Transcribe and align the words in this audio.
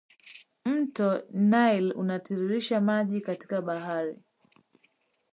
Mto 0.65 1.21
nile 1.31 1.93
unatiririsha 1.93 2.81
maji 2.81 3.21
katika 3.21 3.61
bahari 3.61 4.19